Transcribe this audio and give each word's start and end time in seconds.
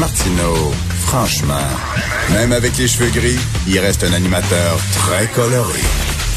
Martineau, 0.00 0.72
franchement, 0.96 1.68
même 2.32 2.52
avec 2.52 2.78
les 2.78 2.88
cheveux 2.88 3.10
gris, 3.10 3.38
il 3.68 3.78
reste 3.80 4.02
un 4.02 4.14
animateur 4.14 4.78
très 4.94 5.26
coloré. 5.26 5.78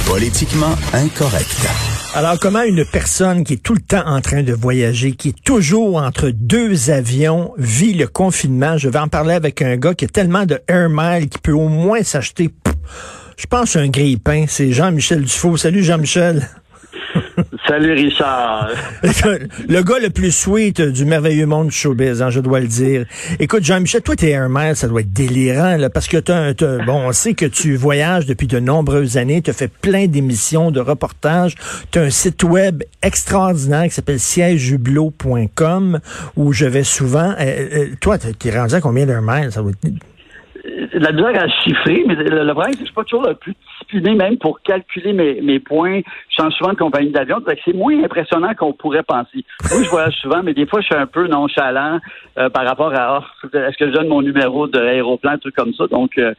Politiquement 0.06 0.76
incorrect. 0.92 1.70
Alors, 2.14 2.38
comment 2.42 2.64
une 2.64 2.84
personne 2.84 3.46
qui 3.46 3.54
est 3.54 3.64
tout 3.64 3.74
le 3.74 3.80
temps 3.80 4.06
en 4.06 4.20
train 4.20 4.44
de 4.44 4.52
voyager, 4.52 5.14
qui 5.14 5.30
est 5.30 5.44
toujours 5.46 5.96
entre 5.96 6.30
deux 6.30 6.90
avions, 6.90 7.54
vit 7.58 7.94
le 7.94 8.08
confinement? 8.08 8.78
Je 8.78 8.90
vais 8.90 9.00
en 9.00 9.08
parler 9.08 9.34
avec 9.34 9.62
un 9.62 9.78
gars 9.78 9.94
qui 9.94 10.04
a 10.04 10.10
tellement 10.10 10.46
de 10.46 10.60
air 10.68 10.90
miles 10.90 11.30
qu'il 11.30 11.40
peut 11.40 11.54
au 11.54 11.70
moins 11.70 12.04
s'acheter, 12.04 12.50
je 13.38 13.46
pense, 13.46 13.78
un 13.78 13.88
grille-pain. 13.88 14.44
C'est 14.50 14.74
Jean-Michel 14.74 15.22
Dufault. 15.22 15.56
Salut, 15.56 15.86
Jean-Michel. 15.86 16.50
Salut 17.68 17.94
Richard. 17.94 18.70
le 19.04 19.82
gars 19.82 20.00
le 20.00 20.10
plus 20.10 20.32
sweet 20.32 20.82
du 20.82 21.06
merveilleux 21.06 21.46
monde 21.46 21.68
du 21.68 21.76
showbiz, 21.76 22.22
hein, 22.22 22.30
je 22.30 22.40
dois 22.40 22.60
le 22.60 22.68
dire. 22.68 23.06
Écoute, 23.40 23.64
Jean-Michel, 23.64 24.02
toi, 24.02 24.16
t'es 24.16 24.36
un 24.36 24.50
maire, 24.50 24.76
ça 24.76 24.88
doit 24.88 25.02
être 25.02 25.14
délirant, 25.14 25.78
là, 25.78 25.90
parce 25.90 26.08
que 26.08 26.18
t'as, 26.18 26.54
bon, 26.86 27.08
on 27.08 27.12
sait 27.12 27.34
que 27.34 27.46
tu 27.46 27.76
voyages 27.76 28.26
depuis 28.26 28.48
de 28.48 28.60
nombreuses 28.60 29.18
années, 29.18 29.42
tu 29.42 29.50
as 29.50 29.54
fait 29.54 29.72
plein 29.72 30.08
d'émissions, 30.08 30.72
de 30.72 30.80
reportages, 30.80 31.56
tu 31.92 32.00
as 32.00 32.04
un 32.04 32.10
site 32.10 32.44
web 32.44 32.84
extraordinaire 33.02 33.86
qui 33.86 33.92
s'appelle 33.92 34.20
siègehublot.com 34.20 36.00
où 36.36 36.54
je 36.54 36.66
vais 36.66 36.84
souvent. 36.84 37.34
Euh, 37.40 37.68
euh, 37.74 37.88
toi, 38.00 38.18
t'es 38.18 38.58
rendu 38.58 38.76
à 38.76 38.82
combien 38.82 39.06
d'un 39.06 39.22
mail? 39.22 39.52
Ça 39.52 39.62
doit 39.62 39.72
la 40.94 41.12
misère 41.12 41.44
à 41.44 41.48
chiffrer, 41.48 42.04
mais 42.08 42.16
le, 42.16 42.46
problème, 42.52 42.74
c'est 42.74 42.80
que 42.80 42.80
je 42.80 42.86
suis 42.86 42.94
pas 42.94 43.04
toujours 43.04 43.28
le 43.28 43.36
plus 43.36 43.54
discipliné 43.54 44.16
même 44.16 44.38
pour 44.38 44.62
calculer 44.62 45.14
mes, 45.14 45.42
mes 45.42 45.60
points. 45.60 46.02
Je 46.30 46.36
change 46.42 46.54
souvent 46.54 46.72
de 46.72 46.78
compagnie 46.78 47.12
d'avion, 47.12 47.38
c'est 47.66 47.74
moins 47.74 48.04
impressionnant 48.04 48.54
qu'on 48.56 48.74
pourrait 48.74 49.04
penser. 49.04 49.44
Oui, 49.72 49.84
je 49.84 49.90
voyage 49.90 50.16
souvent, 50.16 50.44
mais 50.44 50.54
des 50.54 50.66
fois, 50.66 50.82
je 50.82 50.86
suis 50.86 50.96
un 50.96 51.08
peu 51.08 51.28
nonchalant 51.28 52.00
euh, 52.38 52.50
par 52.50 52.66
rapport 52.66 52.94
à 52.94 53.20
oh, 53.20 53.48
est-ce 53.54 53.78
que 53.78 53.88
je 53.88 53.92
donne 53.92 54.08
mon 54.08 54.22
numéro 54.22 54.68
d'aéroplan, 54.68 55.38
truc 55.38 55.56
comme 55.56 55.74
ça? 55.74 55.88
Donc, 55.88 56.18
euh, 56.18 56.34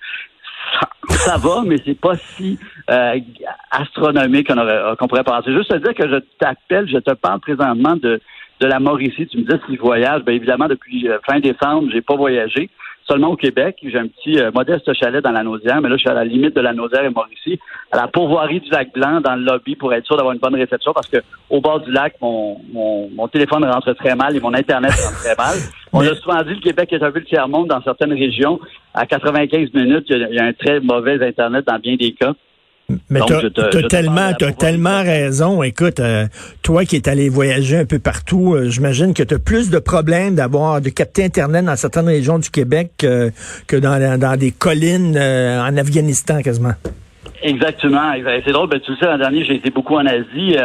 ça, 1.08 1.36
va, 1.36 1.62
mais 1.66 1.76
c'est 1.84 1.98
pas 1.98 2.16
si 2.16 2.58
euh, 2.90 3.18
astronomique 3.70 4.48
qu'on 4.48 5.08
pourrait 5.08 5.24
penser. 5.24 5.52
Juste 5.52 5.70
te 5.70 5.76
dire 5.76 5.94
que 5.94 6.08
je 6.08 6.18
t'appelle, 6.38 6.88
je 6.88 6.98
te 6.98 7.12
parle 7.14 7.40
présentement 7.40 7.96
de 7.96 8.20
de 8.60 8.68
la 8.68 8.78
Mauricie. 8.78 9.26
Tu 9.26 9.38
me 9.38 9.42
dis 9.42 9.60
si 9.66 9.74
je 9.74 9.80
voyage. 9.80 10.22
Bien 10.22 10.34
évidemment, 10.34 10.68
depuis 10.68 11.08
fin 11.26 11.40
décembre, 11.40 11.90
j'ai 11.92 12.02
pas 12.02 12.14
voyagé 12.14 12.70
seulement 13.06 13.30
au 13.30 13.36
Québec. 13.36 13.76
J'ai 13.82 13.98
un 13.98 14.06
petit 14.06 14.38
euh, 14.38 14.50
modeste 14.52 14.92
chalet 14.94 15.22
dans 15.22 15.30
la 15.30 15.42
Naudière, 15.42 15.80
mais 15.80 15.88
là, 15.88 15.96
je 15.96 16.00
suis 16.00 16.08
à 16.08 16.14
la 16.14 16.24
limite 16.24 16.54
de 16.54 16.60
la 16.60 16.72
Naudière 16.72 17.04
et 17.04 17.10
Mauricie, 17.10 17.58
à 17.92 17.96
la 17.96 18.08
pourvoirie 18.08 18.60
du 18.60 18.70
lac 18.70 18.92
Blanc, 18.92 19.20
dans 19.20 19.36
le 19.36 19.42
lobby, 19.42 19.76
pour 19.76 19.92
être 19.92 20.06
sûr 20.06 20.16
d'avoir 20.16 20.34
une 20.34 20.40
bonne 20.40 20.54
réception, 20.54 20.92
parce 20.92 21.08
que 21.08 21.18
au 21.50 21.60
bord 21.60 21.80
du 21.80 21.92
lac, 21.92 22.14
mon, 22.20 22.58
mon, 22.72 23.28
téléphone 23.28 23.64
rentre 23.64 23.92
très 23.94 24.14
mal 24.14 24.36
et 24.36 24.40
mon 24.40 24.54
Internet 24.54 24.92
rentre 24.92 25.22
très 25.22 25.36
mal. 25.36 25.56
On 25.92 26.00
a 26.00 26.14
souvent 26.16 26.42
dit 26.42 26.50
que 26.50 26.54
le 26.54 26.60
Québec 26.60 26.92
est 26.92 27.02
un 27.02 27.12
peu 27.12 27.20
le 27.20 27.24
tiers-monde 27.24 27.68
dans 27.68 27.82
certaines 27.82 28.12
régions. 28.12 28.58
À 28.94 29.06
95 29.06 29.72
minutes, 29.74 30.06
il 30.08 30.28
y 30.32 30.38
a 30.38 30.44
un 30.44 30.52
très 30.52 30.80
mauvais 30.80 31.24
Internet 31.24 31.66
dans 31.66 31.78
bien 31.78 31.96
des 31.96 32.12
cas. 32.12 32.32
Mais 33.08 33.20
tu 33.26 33.32
as, 33.32 33.88
tellement, 33.88 34.32
as 34.38 34.52
tellement 34.52 35.02
raison. 35.02 35.62
Écoute, 35.62 36.00
euh, 36.00 36.26
toi 36.62 36.84
qui 36.84 36.96
es 36.96 37.08
allé 37.08 37.28
voyager 37.28 37.78
un 37.78 37.86
peu 37.86 37.98
partout, 37.98 38.54
euh, 38.54 38.68
j'imagine 38.68 39.14
que 39.14 39.22
tu 39.22 39.34
as 39.34 39.38
plus 39.38 39.70
de 39.70 39.78
problèmes 39.78 40.34
d'avoir 40.34 40.80
de 40.82 40.90
capter 40.90 41.24
Internet 41.24 41.64
dans 41.64 41.76
certaines 41.76 42.08
régions 42.08 42.38
du 42.38 42.50
Québec 42.50 42.90
que 42.98 43.76
dans, 43.76 44.18
dans 44.18 44.36
des 44.36 44.50
collines 44.50 45.16
euh, 45.16 45.62
en 45.62 45.76
Afghanistan 45.76 46.42
quasiment. 46.42 46.74
Exactement. 47.42 48.12
C'est 48.44 48.52
drôle, 48.52 48.68
ben, 48.68 48.80
tu 48.80 48.90
le 48.90 48.96
sais, 48.96 49.06
l'an 49.06 49.18
dernier, 49.18 49.44
j'ai 49.44 49.56
été 49.56 49.70
beaucoup 49.70 49.96
en 49.96 50.06
Asie 50.06 50.56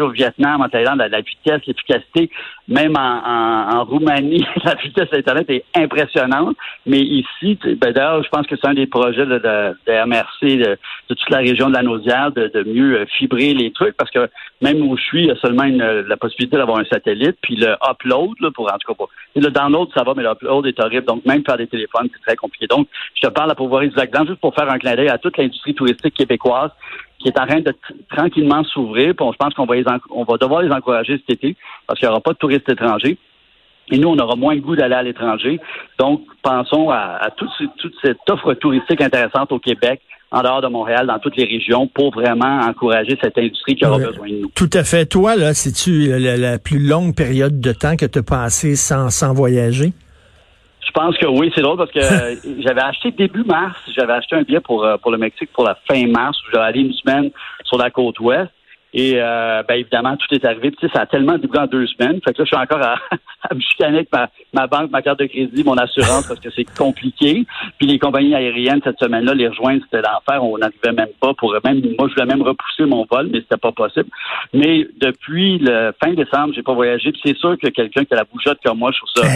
au 0.00 0.08
Vietnam, 0.10 0.60
en 0.60 0.68
Thaïlande, 0.68 0.98
la, 0.98 1.20
vitesse, 1.20 1.60
l'efficacité, 1.66 2.30
même 2.68 2.96
en, 2.96 3.84
Roumanie, 3.84 4.44
la 4.64 4.74
vitesse 4.74 5.10
d'Internet 5.10 5.50
est 5.50 5.64
impressionnante. 5.74 6.56
Mais 6.86 7.00
ici, 7.00 7.58
ben, 7.64 7.92
d'ailleurs, 7.92 8.22
je 8.22 8.28
pense 8.28 8.46
que 8.46 8.54
c'est 8.56 8.68
un 8.68 8.74
des 8.74 8.86
projets 8.86 9.26
de, 9.26 9.38
de, 9.38 10.06
MRC 10.06 10.56
de, 10.58 10.78
toute 11.08 11.30
la 11.30 11.38
région 11.38 11.68
de 11.68 11.74
la 11.74 11.82
Naudière 11.82 12.32
de, 12.32 12.64
mieux 12.66 13.00
euh, 13.00 13.06
fibrer 13.18 13.54
les 13.54 13.70
trucs 13.72 13.96
parce 13.96 14.10
que 14.10 14.28
même 14.60 14.80
où 14.82 14.96
je 14.96 15.02
suis, 15.02 15.22
il 15.24 15.28
y 15.28 15.30
a 15.30 15.36
seulement 15.36 15.64
la 15.64 16.16
possibilité 16.16 16.56
d'avoir 16.56 16.78
un 16.78 16.84
satellite. 16.84 17.36
Puis 17.42 17.56
le 17.56 17.74
upload, 17.88 18.52
pour 18.54 18.72
en 18.72 18.78
tout 18.78 18.94
cas, 18.94 19.04
le 19.34 19.50
download, 19.50 19.88
ça 19.94 20.04
va, 20.04 20.14
mais 20.14 20.22
l'upload 20.22 20.66
est 20.66 20.80
horrible. 20.80 21.06
Donc, 21.06 21.24
même 21.24 21.42
faire 21.44 21.56
des 21.56 21.66
téléphones, 21.66 22.08
c'est 22.12 22.22
très 22.24 22.36
compliqué. 22.36 22.66
Donc, 22.66 22.86
je 23.14 23.26
te 23.26 23.32
parle 23.32 23.50
à 23.50 23.54
pouvoir 23.54 23.82
lac 23.82 24.10
juste 24.26 24.40
pour 24.40 24.54
faire 24.54 24.70
un 24.70 24.78
clin 24.78 24.94
d'œil 24.94 25.08
à 25.08 25.18
toute 25.18 25.36
l'industrie 25.36 25.74
touristique 25.74 26.14
québécoise 26.14 26.70
qui 27.22 27.28
est 27.28 27.38
en 27.38 27.46
train 27.46 27.60
de 27.60 27.74
tranquillement 28.10 28.64
s'ouvrir. 28.64 29.14
Puis 29.14 29.26
je 29.32 29.36
pense 29.36 29.54
qu'on 29.54 29.66
va, 29.66 29.74
on 30.10 30.24
va 30.24 30.36
devoir 30.36 30.62
les 30.62 30.72
encourager 30.72 31.18
cet 31.18 31.38
été 31.38 31.56
parce 31.86 31.98
qu'il 31.98 32.08
n'y 32.08 32.12
aura 32.12 32.20
pas 32.20 32.32
de 32.32 32.38
touristes 32.38 32.68
étrangers. 32.68 33.16
Et 33.90 33.98
nous, 33.98 34.08
on 34.08 34.18
aura 34.18 34.36
moins 34.36 34.54
le 34.54 34.60
goût 34.60 34.76
d'aller 34.76 34.94
à 34.94 35.02
l'étranger. 35.02 35.60
Donc, 35.98 36.22
pensons 36.42 36.90
à, 36.90 37.28
toute, 37.36 37.50
cette 38.02 38.18
offre 38.30 38.54
touristique 38.54 39.00
intéressante 39.00 39.52
au 39.52 39.58
Québec, 39.58 40.00
en 40.30 40.42
dehors 40.42 40.62
de 40.62 40.68
Montréal, 40.68 41.06
dans 41.06 41.18
toutes 41.18 41.36
les 41.36 41.44
régions, 41.44 41.88
pour 41.88 42.12
vraiment 42.14 42.60
encourager 42.60 43.18
cette 43.20 43.36
industrie 43.36 43.74
qui 43.74 43.84
aura 43.84 43.98
besoin 43.98 44.28
de 44.28 44.34
nous. 44.34 44.48
Tout 44.54 44.70
à 44.72 44.84
fait. 44.84 45.04
Toi, 45.06 45.36
là, 45.36 45.52
c'est-tu 45.52 46.18
la, 46.18 46.58
plus 46.58 46.78
longue 46.78 47.14
période 47.14 47.60
de 47.60 47.72
temps 47.72 47.96
que 47.96 48.06
tu 48.06 48.20
as 48.20 48.22
passé 48.22 48.76
sans, 48.76 49.10
sans 49.10 49.34
voyager? 49.34 49.92
Je 50.84 50.90
pense 50.90 51.16
que 51.16 51.26
oui, 51.26 51.52
c'est 51.54 51.62
drôle 51.62 51.78
parce 51.78 51.92
que 51.92 52.00
j'avais 52.60 52.82
acheté 52.82 53.10
début 53.12 53.44
mars, 53.44 53.78
j'avais 53.96 54.12
acheté 54.12 54.36
un 54.36 54.42
billet 54.42 54.60
pour, 54.60 54.84
euh, 54.84 54.96
pour 54.96 55.10
le 55.10 55.18
Mexique 55.18 55.50
pour 55.52 55.64
la 55.64 55.76
fin 55.86 56.06
mars, 56.06 56.38
où 56.42 56.50
j'allais 56.52 56.66
aller 56.66 56.80
une 56.80 56.92
semaine 56.92 57.30
sur 57.64 57.78
la 57.78 57.90
côte 57.90 58.18
ouest. 58.20 58.50
Et 58.94 59.14
euh, 59.16 59.62
ben 59.66 59.76
évidemment, 59.76 60.16
tout 60.16 60.34
est 60.34 60.44
arrivé. 60.44 60.70
Puis, 60.70 60.88
ça 60.92 61.02
a 61.02 61.06
tellement 61.06 61.38
doublé 61.38 61.60
en 61.60 61.66
deux 61.66 61.86
semaines. 61.86 62.20
Fait 62.22 62.34
que 62.34 62.42
là, 62.42 62.44
je 62.44 62.54
suis 62.54 62.56
encore 62.56 62.82
à, 62.82 62.96
à 63.50 63.54
me 63.54 63.60
chicaner 63.60 63.98
avec 63.98 64.12
ma, 64.12 64.28
ma, 64.52 64.66
banque, 64.66 64.90
ma 64.90 65.00
carte 65.00 65.20
de 65.20 65.26
crédit, 65.26 65.64
mon 65.64 65.76
assurance, 65.78 66.26
parce 66.26 66.40
que 66.40 66.50
c'est 66.50 66.66
compliqué. 66.76 67.46
Puis 67.78 67.86
les 67.86 67.98
compagnies 67.98 68.34
aériennes, 68.34 68.80
cette 68.84 68.98
semaine-là, 68.98 69.32
les 69.32 69.48
rejoindre, 69.48 69.82
c'était 69.84 70.02
l'enfer. 70.02 70.44
On 70.44 70.58
n'arrivait 70.58 70.92
même 70.92 71.14
pas 71.20 71.32
pour 71.34 71.54
même. 71.64 71.80
Moi, 71.98 72.08
je 72.08 72.14
voulais 72.14 72.26
même 72.26 72.42
repousser 72.42 72.84
mon 72.84 73.06
vol, 73.10 73.28
mais 73.32 73.40
c'était 73.40 73.56
pas 73.56 73.72
possible. 73.72 74.10
Mais 74.52 74.86
depuis 75.00 75.58
le 75.58 75.92
fin 76.02 76.12
décembre, 76.12 76.52
j'ai 76.54 76.62
pas 76.62 76.74
voyagé. 76.74 77.12
Puis 77.12 77.20
c'est 77.24 77.36
sûr 77.38 77.56
que 77.58 77.68
quelqu'un 77.68 78.04
qui 78.04 78.12
a 78.12 78.16
la 78.16 78.24
bougeotte 78.24 78.58
comme 78.62 78.78
moi, 78.78 78.90
je 78.92 78.98
trouve 78.98 79.24
ça 79.24 79.28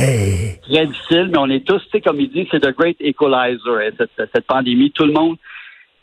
très 0.68 0.86
difficile. 0.86 1.30
Mais 1.32 1.38
on 1.38 1.48
est 1.48 1.66
tous, 1.66 1.80
tu 1.84 1.90
sais, 1.92 2.00
comme 2.02 2.20
il 2.20 2.28
dit, 2.30 2.46
c'est 2.50 2.60
the 2.60 2.76
great 2.76 2.96
equalizer, 3.00 3.78
hein, 3.80 3.90
cette, 3.96 4.30
cette 4.34 4.46
pandémie. 4.46 4.90
Tout 4.90 5.06
le 5.06 5.12
monde, 5.12 5.36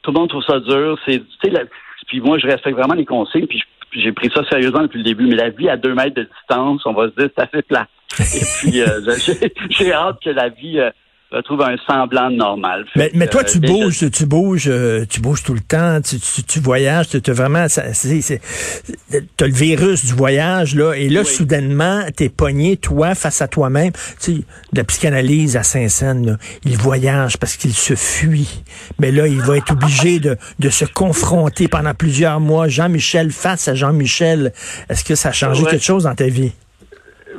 tout 0.01 0.11
le 0.11 0.19
monde 0.19 0.29
trouve 0.29 0.43
ça 0.43 0.59
dur. 0.59 0.97
C'est, 1.05 1.19
tu 1.19 1.51
sais, 1.51 1.67
puis 2.07 2.21
moi, 2.21 2.37
je 2.37 2.47
respecte 2.47 2.77
vraiment 2.77 2.93
les 2.93 3.05
consignes, 3.05 3.47
puis 3.47 3.63
j'ai 3.91 4.11
pris 4.11 4.29
ça 4.33 4.43
sérieusement 4.49 4.81
depuis 4.81 4.99
le 4.99 5.03
début. 5.03 5.27
Mais 5.27 5.35
la 5.35 5.49
vie 5.49 5.69
à 5.69 5.77
deux 5.77 5.93
mètres 5.93 6.15
de 6.15 6.23
distance, 6.23 6.81
on 6.85 6.93
va 6.93 7.09
se 7.09 7.15
dire, 7.15 7.29
c'est 7.35 7.43
assez 7.43 7.61
plat. 7.61 7.87
Et 8.19 8.45
puis, 8.59 8.81
euh, 8.81 9.01
j'ai 9.69 9.93
hâte 9.93 10.17
que 10.23 10.29
la 10.29 10.49
vie 10.49 10.79
euh, 10.79 10.89
retrouve 11.35 11.61
un 11.61 11.75
semblant 11.88 12.29
de 12.29 12.35
normal. 12.35 12.85
Mais, 12.95 13.11
mais 13.13 13.27
toi, 13.27 13.44
tu 13.44 13.59
bouges, 13.59 14.09
tu 14.11 14.25
bouges, 14.25 14.67
euh, 14.67 15.05
tu 15.09 15.19
bouges 15.19 15.44
tout 15.44 15.53
le 15.53 15.59
temps, 15.61 16.01
tu, 16.01 16.19
tu, 16.19 16.44
tu 16.44 16.59
voyages, 16.59 17.09
tu 17.09 17.31
vraiment, 17.31 17.66
t'as 17.67 19.47
le 19.47 19.53
virus 19.53 20.05
du 20.05 20.13
voyage 20.13 20.75
là, 20.75 20.94
et 20.94 21.09
là 21.09 21.23
soudainement, 21.23 22.03
t'es 22.16 22.29
pogné 22.29 22.77
toi 22.77 23.16
face 23.16 23.41
à 23.41 23.47
toi-même. 23.47 23.91
Tu 24.21 24.35
sais, 24.35 24.41
la 24.73 24.83
psychanalyse 24.83 25.57
à 25.57 25.63
Saint-Saëns, 25.63 26.38
il 26.66 26.77
voyage 26.77 27.38
parce 27.38 27.57
qu'il 27.57 27.73
se 27.73 27.95
fuit, 27.95 28.63
mais 29.00 29.11
là, 29.11 29.27
il 29.27 29.41
va 29.41 29.57
être 29.57 29.71
obligé 29.71 30.19
de, 30.19 30.38
de 30.59 30.69
se 30.69 30.85
confronter 30.85 31.67
pendant 31.67 31.94
plusieurs 31.94 32.39
mois. 32.39 32.67
Jean-Michel 32.67 33.31
face 33.31 33.67
à 33.67 33.75
Jean-Michel, 33.75 34.53
est-ce 34.89 35.03
que 35.03 35.15
ça 35.15 35.29
a 35.29 35.31
changé 35.31 35.63
quelque 35.65 35.83
chose 35.83 36.03
dans 36.03 36.15
ta 36.15 36.27
vie? 36.27 36.51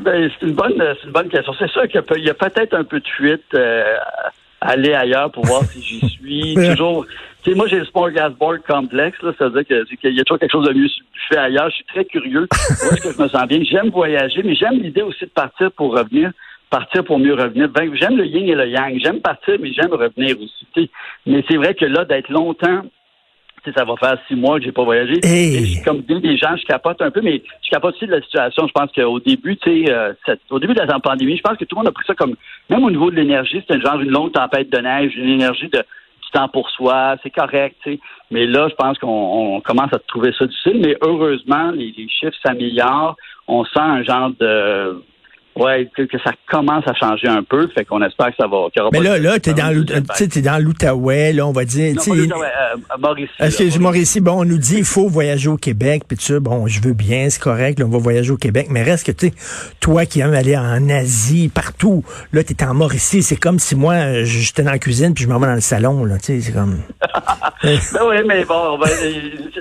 Ben, 0.01 0.31
c'est 0.31 0.47
une 0.47 0.55
bonne, 0.55 0.75
c'est 0.79 1.07
une 1.07 1.13
bonne 1.13 1.29
question. 1.29 1.53
C'est 1.59 1.71
sûr 1.71 1.89
qu'il 1.89 2.25
y 2.25 2.31
a 2.31 2.35
peut-être 2.35 2.75
un 2.75 2.85
peu 2.85 3.01
de 3.01 3.09
fuite 3.09 3.55
euh, 3.55 3.97
aller 4.61 4.95
ailleurs 4.95 5.31
pour 5.31 5.45
voir 5.45 5.63
si 5.65 5.83
j'y 5.83 6.09
suis. 6.09 6.55
Toujours. 6.71 7.07
Tu 7.43 7.51
sais, 7.51 7.57
moi, 7.57 7.67
j'ai 7.69 7.79
le 7.79 7.85
smorgasbord 7.85 8.63
complexe, 8.67 9.21
là. 9.23 9.33
Ça 9.39 9.49
veut 9.49 9.63
dire 9.63 9.97
qu'il 9.99 10.15
y 10.15 10.21
a 10.21 10.25
toujours 10.25 10.39
quelque 10.39 10.53
chose 10.53 10.67
de 10.67 10.73
mieux 10.73 10.89
fait 11.29 11.37
ailleurs. 11.37 11.69
Je 11.69 11.75
suis 11.77 11.85
très 11.85 12.05
curieux. 12.07 12.47
Est-ce 12.53 13.03
que 13.03 13.13
je 13.13 13.23
me 13.23 13.29
sens 13.29 13.47
bien? 13.47 13.63
J'aime 13.65 13.91
voyager, 13.91 14.43
mais 14.43 14.55
j'aime 14.55 14.81
l'idée 14.81 15.03
aussi 15.03 15.27
de 15.27 15.31
partir 15.31 15.71
pour 15.73 15.95
revenir 15.95 16.31
partir 16.71 17.05
pour 17.05 17.21
mieux 17.21 17.35
revenir. 17.35 17.69
Ben, 17.69 17.89
j'aime 17.95 18.17
le 18.17 18.27
yin 18.27 18.49
et 18.49 18.55
le 18.55 18.69
yang. 18.69 18.99
J'aime 19.01 19.21
partir, 19.21 19.55
mais 19.61 19.73
j'aime 19.73 19.93
revenir 19.93 20.37
aussi. 20.41 20.91
Mais 21.25 21.45
c'est 21.49 21.57
vrai 21.57 21.75
que 21.75 21.85
là, 21.85 22.05
d'être 22.05 22.31
longtemps 22.31 22.83
ça 23.73 23.85
va 23.85 23.95
faire 23.97 24.19
six 24.29 24.35
mois 24.35 24.59
que 24.59 24.65
j'ai 24.65 24.73
pas 24.73 24.85
voyagé. 24.85 25.21
comme 25.85 26.01
dit 26.03 26.21
des 26.21 26.37
gens, 26.37 26.57
je 26.57 26.65
capote 26.65 27.01
un 27.01 27.11
peu, 27.11 27.21
mais 27.23 27.43
je 27.63 27.71
capote 27.71 27.95
aussi 27.95 28.07
de 28.07 28.13
la 28.13 28.23
situation. 28.23 28.67
Je 28.67 28.73
pense 28.73 28.91
qu'au 28.93 29.21
début, 29.21 29.57
tu 29.57 29.85
sais, 29.85 29.93
euh, 29.93 30.13
au 30.51 30.59
début 30.59 30.75
de 30.75 30.81
la 30.81 30.99
pandémie, 31.01 31.37
je 31.37 31.43
pense 31.43 31.57
que 31.57 31.65
tout 31.65 31.77
le 31.77 31.81
monde 31.81 31.89
a 31.89 31.93
pris 31.93 32.05
ça 32.07 32.15
comme, 32.15 32.35
même 32.71 32.85
au 32.85 32.91
niveau 32.91 33.11
de 33.11 33.17
l'énergie, 33.17 33.61
c'était 33.61 33.81
genre 33.81 34.01
une 34.01 34.11
longue 34.11 34.33
tempête 34.33 34.71
de 34.71 34.79
neige, 34.79 35.15
une 35.17 35.31
énergie 35.31 35.69
de 35.69 35.79
du 36.25 36.31
temps 36.33 36.49
pour 36.49 36.71
soi, 36.71 37.17
c'est 37.23 37.31
correct, 37.31 37.77
tu 37.83 37.93
sais. 37.93 38.01
Mais 38.31 38.47
là, 38.47 38.69
je 38.69 38.75
pense 38.75 38.99
qu'on 38.99 39.61
commence 39.65 39.93
à 39.93 39.99
trouver 39.99 40.33
ça 40.39 40.47
difficile, 40.47 40.81
mais 40.81 40.97
heureusement, 41.03 41.71
les, 41.73 41.93
chiffres 42.09 42.37
s'améliorent. 42.45 43.17
On 43.47 43.65
sent 43.65 43.81
un 43.81 44.03
genre 44.03 44.31
de 44.41 45.03
Ouais, 45.57 45.89
que, 45.97 46.03
que, 46.03 46.19
ça 46.19 46.33
commence 46.51 46.83
à 46.89 46.95
changer 46.95 47.29
un 47.29 47.45
peu, 47.45 47.69
fait 47.69 47.85
qu'on 47.85 48.03
espère 48.03 48.31
que 48.31 48.37
ça 48.41 48.49
va. 48.49 48.67
Mais 48.93 49.01
là, 49.01 49.19
là, 49.19 49.39
t'es 49.39 49.55
dans, 49.55 49.71
es 49.71 50.43
dans 50.43 50.63
l'Outaouais, 50.63 51.33
là, 51.33 51.47
on 51.47 51.53
va 51.53 51.65
dire. 51.65 51.95
Non, 51.95 52.03
pas 52.03 52.15
l'Outaouais, 52.15 52.47
euh, 52.47 52.99
Mauricie. 52.99 53.33
Excuse, 53.39 53.79
Mauricie, 53.79 54.21
bon, 54.21 54.41
on 54.41 54.45
nous 54.45 54.59
dit 54.59 54.79
il 54.79 54.85
faut 54.85 55.09
voyager 55.09 55.49
au 55.49 55.57
Québec, 55.57 56.03
puis 56.09 56.17
tu 56.17 56.25
sais, 56.25 56.41
bon, 56.41 56.67
je 56.67 56.83
veux 56.83 56.93
bien, 56.93 57.31
c'est 57.31 57.41
correct, 57.41 57.79
là, 57.79 57.87
on 57.87 57.89
va 57.89 57.99
voyager 57.99 58.33
au 58.33 58.37
Québec, 58.37 58.67
mais 58.69 58.83
reste 58.83 59.07
que, 59.07 59.13
tu 59.13 59.29
sais, 59.29 59.35
toi 59.79 60.07
qui 60.07 60.21
aimes 60.21 60.35
aller 60.35 60.57
en 60.57 60.89
Asie, 60.89 61.49
partout, 61.55 62.03
là, 62.33 62.43
t'es 62.43 62.65
en 62.65 62.75
Mauricie, 62.75 63.23
c'est 63.23 63.37
comme 63.37 63.61
si 63.61 63.77
moi, 63.77 64.25
j'étais 64.25 64.65
dans 64.65 64.73
la 64.73 64.81
cuisine, 64.81 65.15
puis 65.15 65.23
je 65.23 65.29
m'en 65.29 65.39
vais 65.39 65.47
dans 65.47 65.55
le 65.55 65.61
salon, 65.61 66.05
là, 66.05 66.17
tu 66.19 66.25
sais, 66.25 66.41
c'est 66.41 66.53
comme... 66.53 66.81
ben 67.63 67.79
oui, 68.09 68.17
mais 68.27 68.45
bon, 68.45 68.77
ben, 68.77 68.89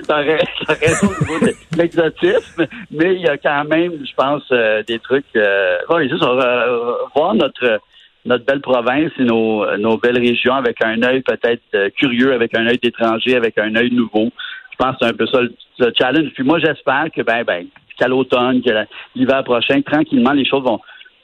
t'as 0.08 0.74
raison 0.74 1.06
au 1.06 1.24
niveau 1.24 1.46
de 1.46 1.54
l'exotisme, 1.76 2.66
mais 2.90 3.14
il 3.14 3.20
y 3.20 3.28
a 3.28 3.38
quand 3.38 3.64
même, 3.64 3.92
je 4.04 4.14
pense, 4.16 4.42
euh, 4.50 4.82
des 4.82 4.98
trucs... 4.98 5.24
Euh, 5.36 5.78
oui, 5.90 6.08
c'est 6.10 6.18
ça. 6.18 6.30
Euh, 6.30 6.94
voir 7.14 7.34
notre 7.34 7.80
notre 8.24 8.44
belle 8.44 8.60
province 8.60 9.12
et 9.18 9.24
nos, 9.24 9.76
nos 9.76 9.98
belles 9.98 10.18
régions 10.18 10.54
avec 10.54 10.82
un 10.82 11.02
œil 11.02 11.20
peut-être 11.20 11.62
euh, 11.74 11.90
curieux, 11.90 12.32
avec 12.32 12.56
un 12.56 12.66
œil 12.66 12.78
d'étranger, 12.82 13.36
avec 13.36 13.58
un 13.58 13.74
œil 13.76 13.90
nouveau. 13.90 14.30
Je 14.72 14.76
pense 14.78 14.92
que 14.92 14.96
c'est 15.02 15.10
un 15.10 15.12
peu 15.12 15.26
ça 15.26 15.40
le, 15.42 15.92
challenge. 15.98 16.30
Puis 16.34 16.42
moi, 16.42 16.58
j'espère 16.58 17.08
que 17.14 17.22
ben 17.22 17.44
ben 17.44 17.66
qu'à 17.98 18.08
l'automne, 18.08 18.62
que 18.62 18.70
l'hiver 19.14 19.44
prochain, 19.44 19.80
tranquillement, 19.82 20.32
les 20.32 20.46
choses 20.46 20.64
vont 20.64 20.80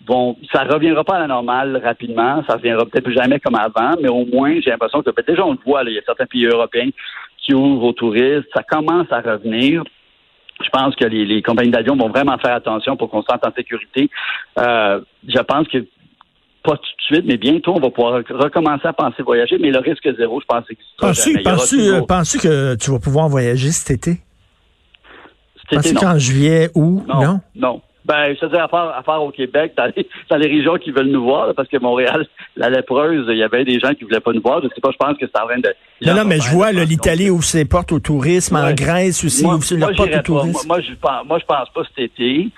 vont 0.06 0.36
ça 0.52 0.64
reviendra 0.64 1.04
pas 1.04 1.16
à 1.16 1.20
la 1.20 1.26
normale 1.26 1.80
rapidement, 1.82 2.42
ça 2.46 2.54
reviendra 2.54 2.86
peut-être 2.86 3.04
plus 3.04 3.14
jamais 3.14 3.38
comme 3.38 3.56
avant, 3.56 3.92
mais 4.00 4.08
au 4.08 4.24
moins 4.24 4.58
j'ai 4.60 4.70
l'impression 4.70 5.02
que 5.02 5.10
ben, 5.10 5.24
déjà 5.26 5.44
on 5.44 5.52
le 5.52 5.58
voit, 5.64 5.82
il 5.84 5.94
y 5.94 5.98
a 5.98 6.02
certains 6.06 6.26
pays 6.26 6.46
européens 6.46 6.88
qui 7.38 7.54
ouvrent 7.54 7.84
aux 7.84 7.92
touristes, 7.92 8.48
ça 8.54 8.62
commence 8.62 9.10
à 9.10 9.20
revenir 9.20 9.82
je 10.62 10.70
pense 10.70 10.94
que 10.96 11.04
les, 11.04 11.42
compagnies 11.42 11.70
d'avion 11.70 11.96
vont 11.96 12.08
vraiment 12.08 12.38
faire 12.38 12.54
attention 12.54 12.96
pour 12.96 13.10
qu'on 13.10 13.22
se 13.22 13.26
sente 13.30 13.44
en 13.46 13.52
sécurité. 13.52 14.10
Euh, 14.58 15.00
je 15.26 15.40
pense 15.40 15.68
que 15.68 15.86
pas 16.62 16.76
tout 16.76 16.82
de 16.82 17.02
suite, 17.02 17.24
mais 17.26 17.38
bientôt, 17.38 17.74
on 17.74 17.80
va 17.80 17.90
pouvoir 17.90 18.22
recommencer 18.28 18.86
à 18.86 18.92
penser 18.92 19.22
voyager, 19.22 19.56
mais 19.58 19.70
le 19.70 19.78
risque 19.78 20.06
zéro, 20.16 20.40
je 20.40 20.46
pense 20.46 20.64
que 20.66 20.74
Penses-tu 20.98 21.42
penses 22.06 22.36
que 22.36 22.74
tu 22.76 22.90
vas 22.90 22.98
pouvoir 22.98 23.28
voyager 23.28 23.70
cet 23.70 23.90
été? 23.90 24.20
Cet 25.70 25.86
été, 25.86 25.94
non. 25.94 26.00
qu'en 26.00 26.18
juillet 26.18 26.70
ou 26.74 27.02
non? 27.06 27.40
Non. 27.54 27.80
Ben, 28.04 28.34
je 28.34 28.40
te 28.40 28.46
dis, 28.46 28.56
à 28.56 28.66
part, 28.66 28.96
à 28.96 29.02
part 29.02 29.22
au 29.22 29.30
Québec, 29.30 29.74
dans 29.76 29.90
les, 29.94 30.08
dans 30.30 30.36
les 30.36 30.48
régions 30.48 30.76
qui 30.76 30.90
veulent 30.90 31.10
nous 31.10 31.22
voir, 31.22 31.54
parce 31.54 31.68
que 31.68 31.76
Montréal, 31.78 32.26
la 32.56 32.70
lépreuse, 32.70 33.26
il 33.28 33.36
y 33.36 33.42
avait 33.42 33.64
des 33.64 33.78
gens 33.78 33.92
qui 33.94 34.04
voulaient 34.04 34.20
pas 34.20 34.32
nous 34.32 34.42
voir. 34.42 34.60
Je 34.62 34.68
sais 34.68 34.80
pas, 34.80 34.90
je 34.90 34.96
pense 34.96 35.18
que 35.18 35.26
c'est 35.26 35.40
en 35.40 35.46
train 35.46 35.58
de. 35.58 35.74
Non, 36.06 36.14
non, 36.14 36.24
mais 36.24 36.40
je 36.40 36.50
vois 36.50 36.72
l'Italie 36.72 37.30
ouvre 37.30 37.44
ses 37.44 37.64
portes 37.64 37.92
au 37.92 38.00
tourisme, 38.00 38.56
en 38.56 38.72
Grèce 38.72 39.24
aussi 39.24 39.44
ouvre 39.44 39.62
ses 39.62 39.78
portes 39.78 40.00
au 40.00 40.22
tourisme. 40.22 40.66
Moi, 40.66 40.80
je 40.80 40.94
pense, 40.94 41.26
moi, 41.26 41.38
je 41.38 41.44
pense 41.44 41.68
pas 41.74 41.82
cet 41.94 42.10
été. 42.10 42.48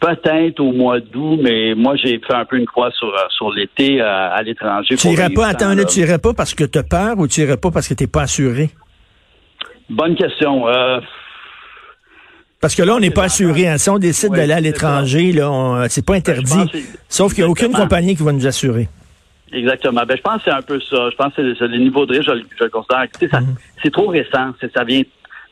Peut-être 0.00 0.58
au 0.58 0.72
mois 0.72 0.98
d'août, 0.98 1.38
mais 1.40 1.76
moi, 1.76 1.94
j'ai 1.94 2.18
fait 2.18 2.34
un 2.34 2.44
peu 2.44 2.56
une 2.56 2.66
croix 2.66 2.90
sur, 2.90 3.06
euh, 3.06 3.18
sur 3.36 3.52
l'été 3.52 4.00
euh, 4.00 4.30
à 4.32 4.42
l'étranger. 4.42 4.96
Tu 4.96 5.06
irais 5.06 5.30
pas, 5.30 5.46
attends, 5.46 5.76
tu 5.84 6.00
irais 6.00 6.18
pas 6.18 6.34
parce 6.34 6.54
que 6.54 6.64
tu 6.64 6.76
as 6.76 6.82
peur 6.82 7.16
ou 7.18 7.28
tu 7.28 7.40
irais 7.40 7.56
pas 7.56 7.70
parce 7.70 7.86
que 7.86 7.94
tu 7.94 8.02
n'es 8.02 8.08
pas 8.08 8.22
assuré? 8.22 8.70
Bonne 9.88 10.16
question. 10.16 10.66
Euh, 10.66 10.98
parce 12.62 12.76
que 12.76 12.82
là, 12.82 12.94
on 12.94 13.00
n'est 13.00 13.10
pas 13.10 13.24
assuré. 13.24 13.66
Hein. 13.66 13.76
Si 13.76 13.90
on 13.90 13.98
décide 13.98 14.32
d'aller 14.32 14.52
à 14.52 14.60
l'étranger, 14.60 15.32
là, 15.32 15.86
c'est 15.88 16.06
pas 16.06 16.14
interdit. 16.14 16.70
Sauf 17.08 17.34
qu'il 17.34 17.42
n'y 17.42 17.48
a 17.48 17.50
aucune 17.50 17.72
compagnie 17.72 18.14
qui 18.16 18.22
va 18.22 18.32
nous 18.32 18.46
assurer. 18.46 18.88
Exactement. 19.52 20.02
Ben, 20.06 20.16
je 20.16 20.22
pense 20.22 20.36
que 20.36 20.42
c'est 20.44 20.56
un 20.56 20.62
peu 20.62 20.80
ça. 20.80 21.10
Je 21.10 21.16
pense 21.16 21.34
que 21.34 21.54
c'est 21.56 21.66
le 21.66 21.78
niveau 21.78 22.06
de 22.06 22.16
risque, 22.16 22.30
je, 22.58 22.64
le 22.64 22.70
considère. 22.70 23.06
Mhm. 23.20 23.56
C'est 23.82 23.92
trop 23.92 24.06
récent. 24.06 24.52
Ça 24.74 24.84
vient 24.84 25.02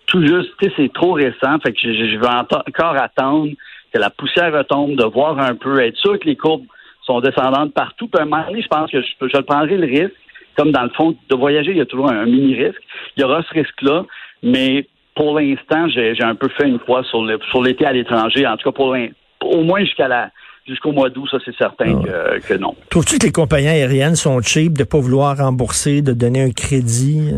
tout 0.07 0.25
juste. 0.25 0.51
C'est 0.77 0.93
trop 0.93 1.13
récent. 1.13 1.59
Fait 1.63 1.73
que 1.73 1.79
je, 1.83 1.93
je 1.93 2.19
vais 2.19 2.27
encore 2.27 2.97
attendre 2.97 3.51
que 3.93 3.99
la 3.99 4.11
poussière 4.11 4.53
retombe, 4.53 4.95
de 4.95 5.05
voir 5.05 5.39
un 5.39 5.57
peu, 5.57 5.81
être 5.81 5.97
sûr 5.97 6.19
que 6.19 6.27
les 6.27 6.37
courbes 6.37 6.65
sont 7.05 7.21
descendantes 7.21 7.75
partout. 7.75 8.07
Puis 8.07 8.21
à 8.21 8.23
un 8.23 8.27
moment 8.27 8.47
donné, 8.47 8.63
je 8.63 8.69
pense 8.69 8.91
que 8.91 9.03
je, 9.03 9.29
je 9.29 9.41
prendrai 9.41 9.77
le 9.77 9.87
risque. 9.87 10.15
Comme 10.57 10.73
dans 10.73 10.83
le 10.83 10.91
fond, 10.91 11.17
de 11.29 11.37
voyager, 11.37 11.73
il 11.73 11.79
y 11.79 11.81
a 11.81 11.87
toujours 11.87 12.11
un 12.11 12.25
mini-risque. 12.25 12.81
Il 13.17 13.21
y 13.21 13.25
aura 13.25 13.43
ce 13.43 13.53
risque-là, 13.55 14.05
mais 14.43 14.87
pour 15.21 15.39
l'instant, 15.39 15.87
j'ai 15.89 16.23
un 16.23 16.35
peu 16.35 16.49
fait 16.49 16.67
une 16.67 16.79
croix 16.79 17.05
sur 17.05 17.23
l'été 17.63 17.85
à 17.85 17.93
l'étranger. 17.93 18.47
En 18.47 18.57
tout 18.57 18.71
cas, 18.71 18.75
pour 18.75 18.97
au 19.43 19.63
moins 19.63 19.81
jusqu'à 19.81 20.09
la 20.09 20.31
jusqu'au 20.67 20.93
mois 20.93 21.11
d'août, 21.11 21.29
ça 21.31 21.37
c'est 21.45 21.55
certain 21.57 22.01
ah. 22.09 22.39
que, 22.41 22.55
non. 22.55 22.75
Trouves-tu 22.89 23.19
que 23.19 23.27
les 23.27 23.33
compagnies 23.33 23.69
aériennes 23.69 24.15
sont 24.15 24.41
cheap 24.41 24.73
de 24.73 24.81
ne 24.81 24.85
pas 24.85 24.99
vouloir 24.99 25.37
rembourser, 25.37 26.01
de 26.01 26.15
donner 26.15 26.43
un 26.43 26.53
crédit? 26.53 27.35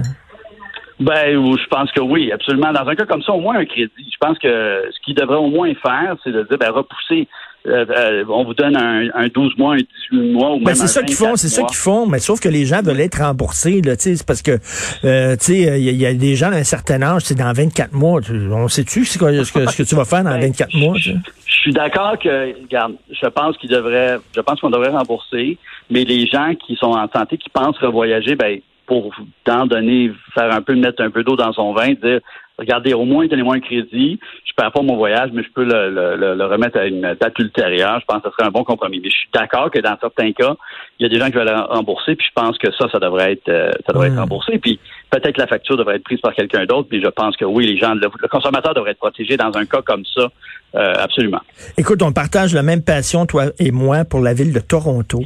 Ben, 1.00 1.32
je 1.32 1.66
pense 1.66 1.90
que 1.90 2.00
oui, 2.00 2.30
absolument. 2.30 2.72
Dans 2.72 2.86
un 2.86 2.94
cas 2.94 3.04
comme 3.04 3.22
ça, 3.22 3.32
au 3.32 3.40
moins 3.40 3.56
un 3.56 3.64
crédit. 3.64 3.90
Je 3.98 4.18
pense 4.20 4.38
que 4.38 4.84
ce 4.88 5.00
qu'ils 5.04 5.16
devraient 5.16 5.34
au 5.34 5.50
moins 5.50 5.72
faire, 5.74 6.14
c'est 6.22 6.30
de 6.30 6.44
dire, 6.44 6.58
ben, 6.58 6.70
repousser 6.70 7.26
euh, 7.66 7.84
euh, 7.88 8.24
on 8.28 8.44
vous 8.44 8.54
donne 8.54 8.76
un, 8.76 9.08
un, 9.14 9.28
12 9.28 9.56
mois, 9.56 9.74
un 9.74 9.78
18 10.10 10.32
mois 10.32 10.54
ou 10.54 10.58
ben, 10.58 10.66
même 10.66 10.74
c'est 10.74 10.88
ça 10.88 11.02
qu'ils 11.02 11.14
font, 11.14 11.36
c'est 11.36 11.48
ça 11.48 11.62
qu'ils 11.62 11.76
font, 11.76 12.06
mais 12.06 12.18
sauf 12.18 12.40
que 12.40 12.48
les 12.48 12.66
gens 12.66 12.82
veulent 12.82 13.00
être 13.00 13.22
remboursés 13.22 13.80
là, 13.82 13.96
tu 13.96 14.16
c'est 14.16 14.26
parce 14.26 14.42
que 14.42 14.58
euh, 15.04 15.36
tu 15.36 15.44
sais 15.44 15.80
il 15.80 15.96
y, 15.96 16.04
a 16.04 16.12
des 16.12 16.34
gens 16.34 16.50
d'un 16.50 16.64
certain 16.64 17.00
âge, 17.02 17.22
c'est 17.24 17.38
dans 17.38 17.52
24 17.52 17.92
mois, 17.92 18.20
on 18.50 18.66
sait-tu 18.66 19.04
ce 19.04 19.16
que, 19.16 19.44
ce 19.44 19.52
que, 19.52 19.82
tu 19.84 19.94
vas 19.94 20.04
faire 20.04 20.24
dans 20.24 20.36
24 20.38 20.72
ben, 20.72 20.80
mois 20.80 20.96
Je, 20.96 21.12
suis 21.46 21.72
d'accord 21.72 22.18
que 22.18 22.60
regarde, 22.62 22.94
je 23.10 23.28
pense 23.28 23.56
qu'ils 23.58 23.70
devraient 23.70 24.18
je 24.34 24.40
pense 24.40 24.60
qu'on 24.60 24.70
devrait 24.70 24.90
rembourser, 24.90 25.56
mais 25.88 26.02
les 26.02 26.26
gens 26.26 26.54
qui 26.66 26.74
sont 26.74 26.90
en 26.90 27.08
santé 27.08 27.38
qui 27.38 27.48
pensent 27.48 27.78
revoyager 27.78 28.34
ben 28.34 28.58
pour 28.86 29.14
t'en 29.44 29.66
donner, 29.66 30.12
faire 30.34 30.52
un 30.52 30.62
peu, 30.62 30.74
mettre 30.74 31.02
un 31.02 31.10
peu 31.10 31.22
d'eau 31.24 31.36
dans 31.36 31.52
son 31.52 31.72
vin, 31.72 31.92
dire 31.92 32.20
regardez, 32.58 32.94
au 32.94 33.04
moins 33.04 33.26
donnez-moi 33.26 33.56
un 33.56 33.60
crédit, 33.60 34.18
je 34.44 34.52
perds 34.54 34.72
pas 34.72 34.82
mon 34.82 34.96
voyage, 34.96 35.30
mais 35.32 35.42
je 35.42 35.50
peux 35.52 35.64
le, 35.64 36.44
remettre 36.44 36.78
à 36.78 36.86
une 36.86 37.00
date 37.20 37.38
ultérieure. 37.38 38.00
Je 38.00 38.06
pense 38.06 38.22
que 38.22 38.28
ce 38.28 38.34
serait 38.34 38.46
un 38.46 38.50
bon 38.50 38.64
compromis. 38.64 39.00
Mais 39.02 39.10
je 39.10 39.16
suis 39.16 39.28
d'accord 39.32 39.70
que 39.70 39.80
dans 39.80 39.96
certains 40.00 40.32
cas, 40.32 40.54
il 40.98 41.04
y 41.04 41.06
a 41.06 41.08
des 41.08 41.18
gens 41.18 41.26
qui 41.26 41.36
veulent 41.36 41.50
rembourser, 41.50 42.14
puis 42.14 42.26
je 42.26 42.32
pense 42.40 42.58
que 42.58 42.70
ça, 42.72 42.88
ça 42.90 42.98
devrait 42.98 43.32
être, 43.32 43.48
euh, 43.48 43.70
ça 43.86 43.92
devrait 43.92 44.08
être 44.08 44.18
remboursé. 44.18 44.58
Puis 44.58 44.78
peut-être 45.12 45.36
la 45.36 45.46
facture 45.46 45.76
devrait 45.76 45.96
être 45.96 46.04
prise 46.04 46.20
par 46.20 46.34
quelqu'un 46.34 46.64
d'autre, 46.64 46.88
puis 46.88 47.02
je 47.02 47.08
pense 47.08 47.36
que 47.36 47.44
oui, 47.44 47.66
les 47.66 47.76
gens, 47.76 47.94
le, 47.94 48.08
consommateur 48.28 48.74
devrait 48.74 48.92
être 48.92 48.98
protégé 48.98 49.36
dans 49.36 49.54
un 49.54 49.66
cas 49.66 49.82
comme 49.82 50.02
ça, 50.16 50.28
euh, 50.74 50.94
absolument. 50.98 51.40
Écoute, 51.76 52.02
on 52.02 52.12
partage 52.12 52.54
la 52.54 52.62
même 52.62 52.82
passion, 52.82 53.26
toi 53.26 53.46
et 53.58 53.70
moi, 53.70 54.06
pour 54.06 54.20
la 54.20 54.32
ville 54.32 54.54
de 54.54 54.60
Toronto. 54.60 55.22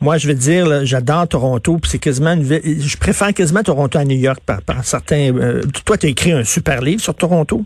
Moi, 0.00 0.18
je 0.18 0.26
veux 0.26 0.34
dire, 0.34 0.84
j'adore 0.84 1.28
Toronto, 1.28 1.78
puis 1.80 1.90
c'est 1.92 2.00
quasiment 2.00 2.32
une 2.32 2.42
ville, 2.42 2.82
je 2.82 2.96
préfère 2.96 3.32
quasiment 3.32 3.62
Toronto 3.62 3.96
à 3.96 4.04
New 4.04 4.18
York 4.18 4.40
par, 4.44 4.60
par 4.62 4.84
certains. 4.84 5.32
Euh, 5.36 5.62
toi, 5.84 5.96
tu 5.96 6.06
as 6.06 6.10
écrit 6.10 6.32
un 6.32 6.44
super 6.44 6.82
livre 6.82 7.00
sur 7.00 7.14
Toronto? 7.14 7.64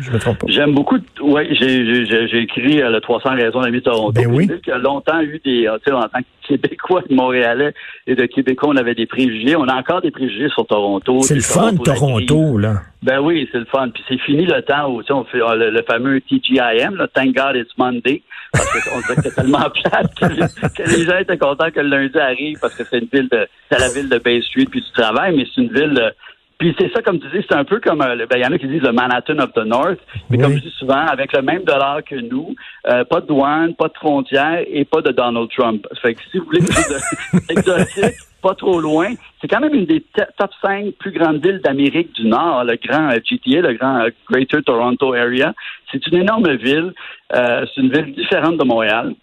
Je 0.00 0.10
me 0.10 0.18
trompe 0.18 0.38
pas. 0.38 0.46
J'aime 0.48 0.74
beaucoup. 0.74 0.98
Oui, 1.20 1.42
j'ai 1.54 2.38
écrit 2.40 2.82
euh, 2.82 2.90
le 2.90 3.00
300 3.00 3.30
raisons 3.34 3.60
d'aimer 3.60 3.80
Toronto. 3.80 4.12
Ben 4.12 4.26
oui. 4.26 4.48
Il 4.48 4.68
y 4.68 4.72
a 4.72 4.78
longtemps 4.78 5.20
eu 5.20 5.40
des, 5.44 5.66
euh, 5.66 5.78
tu 5.78 5.90
sais, 5.90 5.92
en 5.92 6.02
tant 6.02 6.18
que 6.18 6.48
Québécois, 6.48 7.02
de 7.08 7.14
Montréalais 7.14 7.74
et 8.06 8.14
de 8.14 8.26
Québécois, 8.26 8.70
on 8.70 8.76
avait 8.76 8.94
des 8.94 9.06
préjugés. 9.06 9.54
On 9.54 9.68
a 9.68 9.74
encore 9.74 10.00
des 10.00 10.10
préjugés 10.10 10.48
sur 10.48 10.66
Toronto. 10.66 11.20
C'est 11.22 11.34
le 11.36 11.40
fun, 11.40 11.74
Toronto, 11.76 12.58
là. 12.58 12.82
Ben 13.02 13.20
oui, 13.20 13.48
c'est 13.52 13.58
le 13.58 13.66
fun. 13.66 13.88
Puis 13.90 14.02
c'est 14.08 14.18
fini 14.18 14.46
le 14.46 14.62
temps 14.62 14.92
où, 14.92 15.02
tu 15.02 15.08
sais, 15.08 15.12
on 15.12 15.24
fait 15.24 15.40
euh, 15.40 15.70
le, 15.70 15.82
fameux 15.82 16.20
TGIM, 16.22 16.96
là, 16.96 17.06
Thank 17.14 17.36
God 17.36 17.54
It's 17.54 17.70
Monday, 17.78 18.22
parce 18.52 18.88
qu'on 18.88 19.00
dirait 19.00 19.16
que 19.16 19.22
c'est 19.22 19.34
tellement 19.34 19.70
plate 19.84 20.14
que, 20.16 20.96
les 20.96 21.04
gens 21.04 21.18
étaient 21.18 21.38
contents 21.38 21.70
que 21.70 21.80
le 21.80 21.88
lundi 21.88 22.18
arrive 22.18 22.58
parce 22.60 22.74
que 22.74 22.82
c'est 22.84 22.98
une 22.98 23.08
ville 23.12 23.28
de, 23.30 23.46
c'est 23.70 23.78
la 23.78 23.88
ville 23.88 24.08
de 24.08 24.18
Bay 24.18 24.42
Street 24.42 24.66
puis 24.68 24.80
du 24.80 24.90
travail, 24.90 25.36
mais 25.36 25.46
c'est 25.54 25.60
une 25.60 25.72
ville 25.72 25.94
de, 25.94 26.12
puis 26.58 26.74
c'est 26.76 26.92
ça, 26.92 27.02
comme 27.02 27.20
tu 27.20 27.28
dis, 27.28 27.44
c'est 27.48 27.56
un 27.56 27.64
peu 27.64 27.78
comme, 27.78 28.02
euh, 28.02 28.26
ben, 28.28 28.36
il 28.36 28.42
y 28.42 28.46
en 28.46 28.52
a 28.52 28.58
qui 28.58 28.66
disent 28.66 28.82
le 28.82 28.90
Manhattan 28.90 29.38
of 29.38 29.52
the 29.52 29.64
North, 29.64 30.00
mais 30.28 30.38
comme 30.38 30.54
je 30.54 30.62
dis 30.62 30.74
souvent, 30.76 31.06
avec 31.06 31.32
le 31.32 31.40
même 31.40 31.62
dollar 31.62 32.02
que 32.02 32.16
nous, 32.16 32.56
euh, 32.88 33.04
pas 33.04 33.20
de 33.20 33.26
douane, 33.26 33.74
pas 33.76 33.86
de 33.86 33.94
frontières 33.94 34.64
et 34.66 34.84
pas 34.84 35.00
de 35.00 35.12
Donald 35.12 35.48
Trump. 35.56 35.86
Fait 36.02 36.14
que 36.14 36.20
si 36.32 36.38
vous 36.38 36.46
voulez 36.46 36.60
de 36.60 37.48
exotique, 37.52 38.18
pas 38.42 38.54
trop 38.56 38.80
loin, 38.80 39.14
c'est 39.40 39.46
quand 39.46 39.60
même 39.60 39.74
une 39.74 39.86
des 39.86 40.04
top 40.36 40.50
5 40.60 40.94
plus 40.98 41.12
grandes 41.12 41.44
villes 41.44 41.60
d'Amérique 41.62 42.12
du 42.14 42.26
Nord, 42.26 42.64
le 42.64 42.76
grand 42.76 43.08
euh, 43.08 43.18
GTA, 43.24 43.60
le 43.60 43.74
grand 43.74 44.08
Greater 44.28 44.62
Toronto 44.64 45.14
Area. 45.14 45.54
C'est 45.92 46.04
une 46.08 46.18
énorme 46.18 46.56
ville. 46.56 46.92
c'est 47.32 47.76
une 47.76 47.90
ville 47.90 48.14
différente 48.14 48.58
de 48.58 48.64
Montréal 48.64 49.14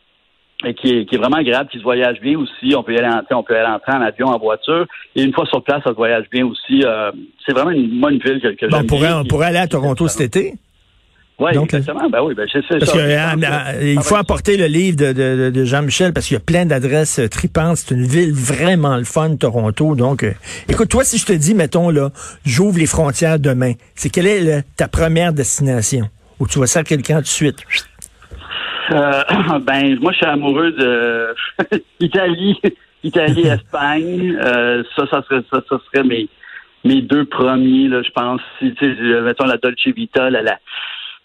et 0.64 0.74
qui 0.74 0.90
est, 0.90 1.06
qui 1.06 1.16
est, 1.16 1.18
vraiment 1.18 1.38
agréable, 1.38 1.70
qui 1.70 1.80
se 1.80 1.84
voyage 1.84 2.20
bien 2.22 2.40
aussi. 2.40 2.74
On 2.76 2.84
peut 2.84 2.94
y 2.94 2.98
aller 2.98 3.08
en, 3.08 3.38
on 3.38 3.44
peut 3.44 3.58
aller 3.58 3.68
entrer 3.68 3.92
en 3.92 4.02
avion, 4.02 4.28
en 4.28 4.40
voiture. 4.40 4.86
Et 5.16 5.24
une 5.24 5.34
fois 5.34 5.46
sur 5.48 5.64
place, 5.64 5.84
ça 5.84 5.90
se 5.90 5.96
voyage 5.96 6.26
bien 6.32 6.46
aussi. 6.46 6.84
Euh, 6.84 7.12
c'est 7.46 7.54
vraiment 7.54 7.72
une 7.72 8.00
bonne 8.00 8.20
ville 8.20 8.40
que, 8.42 8.56
que 8.56 8.70
bon, 8.70 8.78
on 8.82 8.86
pourrait, 8.86 9.14
on 9.14 9.26
pourrait 9.26 9.48
aller 9.48 9.58
à 9.58 9.68
Toronto 9.68 10.08
cet 10.08 10.22
été? 10.22 10.54
Oui, 11.38 11.52
exactement. 11.54 12.10
Ben 12.10 12.22
oui, 12.24 12.34
ben 12.34 12.48
c'est 12.50 12.62
ça. 12.62 12.80
Parce 12.80 12.94
que, 12.94 12.98
euh, 12.98 13.94
il 13.94 14.02
faut 14.02 14.16
apporter 14.16 14.56
le 14.56 14.68
livre 14.68 14.96
de, 14.96 15.12
de, 15.12 15.50
de 15.50 15.66
Jean-Michel 15.66 16.14
parce 16.14 16.28
qu'il 16.28 16.36
y 16.36 16.38
a 16.38 16.44
plein 16.44 16.66
d'adresses 16.66 17.20
euh, 17.20 17.28
tripantes. 17.28 17.76
C'est 17.76 17.94
une 17.94 18.08
ville 18.08 18.34
vraiment 18.34 18.96
le 18.96 19.04
fun, 19.04 19.36
Toronto. 19.36 19.96
Donc, 19.96 20.26
écoute, 20.70 20.88
toi, 20.88 21.04
si 21.04 21.18
je 21.18 21.26
te 21.26 21.34
dis, 21.34 21.54
mettons, 21.54 21.90
là, 21.90 22.12
j'ouvre 22.46 22.80
les 22.80 22.86
frontières 22.86 23.38
demain, 23.38 23.74
c'est 23.96 24.10
quelle 24.10 24.28
est 24.28 24.64
ta 24.78 24.88
première 24.88 25.34
destination? 25.34 26.08
Où 26.40 26.48
tu 26.48 26.60
vas 26.60 26.68
ça 26.68 26.84
quelqu'un 26.84 27.18
tout 27.18 27.24
de 27.24 27.28
suite? 27.28 27.58
Euh, 28.92 29.24
ben, 29.62 30.00
moi, 30.00 30.12
je 30.12 30.18
suis 30.18 30.26
amoureux 30.26 30.72
de 30.72 31.36
Italie, 32.00 32.60
Italie, 33.04 33.48
Espagne. 33.48 34.38
Euh, 34.42 34.84
ça, 34.96 35.08
ça 35.08 35.24
serait, 35.24 35.44
ça, 35.52 35.62
ça 35.70 35.78
serait 35.86 36.04
mes, 36.04 36.28
mes 36.84 37.02
deux 37.02 37.26
premiers, 37.26 37.88
là, 37.88 38.02
je 38.02 38.12
pense. 38.12 38.42
Si, 38.60 38.74
tu 38.76 38.96
sais, 38.96 39.22
mettons 39.22 39.46
la 39.46 39.58
Dolce 39.58 39.88
Vita, 39.88 40.30
la, 40.30 40.42
la 40.42 40.60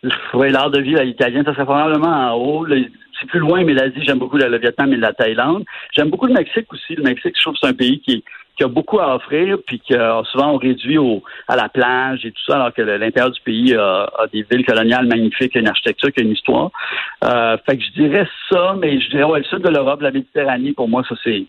l'art 0.02 0.70
de 0.70 0.80
vie 0.80 0.96
à 0.96 1.04
l'italien, 1.04 1.44
ça 1.44 1.52
serait 1.52 1.64
probablement 1.64 2.08
en 2.08 2.34
haut. 2.34 2.64
petit 2.64 3.26
plus 3.26 3.40
loin, 3.40 3.64
mais 3.64 3.74
l'Asie, 3.74 4.02
j'aime 4.02 4.18
beaucoup 4.18 4.38
le 4.38 4.58
Vietnam 4.58 4.92
et 4.92 4.96
la 4.96 5.12
Thaïlande. 5.12 5.64
J'aime 5.94 6.08
beaucoup 6.08 6.26
le 6.26 6.32
Mexique 6.32 6.72
aussi. 6.72 6.94
Le 6.94 7.02
Mexique, 7.02 7.34
je 7.36 7.42
trouve 7.42 7.54
que 7.54 7.60
c'est 7.62 7.68
un 7.68 7.74
pays 7.74 8.00
qui, 8.00 8.24
qui 8.60 8.64
a 8.64 8.68
beaucoup 8.68 9.00
à 9.00 9.16
offrir, 9.16 9.56
puis 9.66 9.80
que 9.80 9.94
souvent 10.30 10.50
on 10.52 10.56
réduit 10.58 10.98
au, 10.98 11.22
à 11.48 11.56
la 11.56 11.70
plage 11.70 12.26
et 12.26 12.30
tout 12.30 12.42
ça, 12.46 12.56
alors 12.56 12.74
que 12.74 12.82
l'intérieur 12.82 13.30
du 13.30 13.40
pays 13.40 13.74
a, 13.74 14.06
des 14.34 14.44
villes 14.50 14.66
coloniales 14.66 15.06
magnifiques, 15.06 15.54
une 15.54 15.66
architecture, 15.66 16.10
une 16.18 16.32
histoire. 16.32 16.70
Euh, 17.24 17.56
fait 17.64 17.78
que 17.78 17.84
je 17.84 18.02
dirais 18.02 18.28
ça, 18.50 18.76
mais 18.78 19.00
je 19.00 19.08
dirais 19.08 19.24
ouais, 19.24 19.38
le 19.38 19.44
sud 19.46 19.60
de 19.60 19.70
l'Europe, 19.70 20.02
la 20.02 20.10
Méditerranée, 20.10 20.74
pour 20.74 20.90
moi, 20.90 21.02
ça 21.08 21.14
c'est. 21.24 21.46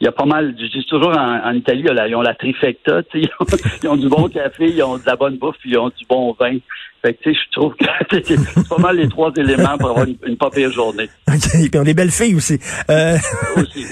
Il 0.00 0.04
y 0.04 0.08
a 0.08 0.12
pas 0.12 0.24
mal. 0.24 0.54
Je 0.58 0.66
dis 0.66 0.86
toujours 0.86 1.16
en, 1.16 1.52
Italie, 1.52 1.84
ils 1.84 2.16
ont 2.16 2.22
la 2.22 2.34
trifecta, 2.34 3.02
ils 3.14 3.28
ont, 3.38 3.46
ils 3.82 3.88
ont 3.88 3.96
du 3.96 4.08
bon 4.08 4.28
café, 4.28 4.66
ils 4.68 4.82
ont 4.82 4.96
de 4.96 5.06
la 5.06 5.16
bonne 5.16 5.36
bouffe, 5.36 5.56
puis 5.60 5.70
ils 5.70 5.78
ont 5.78 5.88
du 5.88 6.04
bon 6.08 6.34
vin. 6.38 6.58
Fait 7.02 7.14
que, 7.14 7.22
tu 7.22 7.32
sais, 7.32 7.40
je 7.46 7.58
trouve 7.58 7.74
que 7.76 7.86
c'est 8.26 8.68
pas 8.68 8.76
mal 8.76 8.96
les 8.96 9.08
trois 9.08 9.32
éléments 9.36 9.78
pour 9.78 9.90
avoir 9.90 10.06
une, 10.06 10.16
une 10.26 10.36
pas 10.36 10.50
pire 10.50 10.70
journée. 10.70 11.08
OK. 11.28 11.50
Puis 11.50 11.70
on 11.76 11.84
est 11.84 11.94
belles 11.94 12.10
filles 12.10 12.34
aussi. 12.34 12.58
Euh... 12.90 13.16
aussi. 13.56 13.86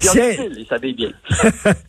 Puis 0.00 0.08
on 0.10 0.14
ils 0.14 0.66
s'habillent 0.68 0.92
bien. 0.92 1.10